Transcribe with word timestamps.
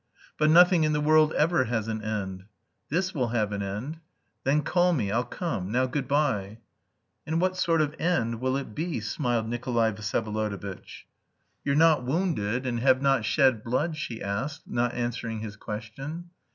"But 0.39 0.49
nothing 0.49 0.83
in 0.83 0.93
the 0.93 0.99
world 0.99 1.31
ever 1.33 1.65
has 1.65 1.87
an 1.87 2.01
end." 2.03 2.45
"This 2.89 3.13
will 3.13 3.27
have 3.27 3.51
an 3.51 3.61
end. 3.61 3.99
Then 4.43 4.63
call 4.63 4.93
me. 4.93 5.11
I'll 5.11 5.23
come. 5.23 5.71
Now, 5.71 5.85
good 5.85 6.07
bye." 6.07 6.57
"And 7.27 7.39
what 7.39 7.55
sort 7.55 7.81
of 7.81 7.93
end 7.99 8.41
will 8.41 8.57
it 8.57 8.73
be?" 8.73 8.99
smiled 8.99 9.47
Nikolay 9.47 9.91
Vsyevolodovitch. 9.91 11.05
"You're 11.63 11.75
not 11.75 12.03
wounded, 12.03 12.65
and... 12.65 12.79
have 12.79 12.99
not 13.03 13.25
shed 13.25 13.63
blood?" 13.63 13.95
she 13.95 14.23
asked, 14.23 14.63
not 14.65 14.95
answering 14.95 15.41
his 15.41 15.55
question. 15.55 16.31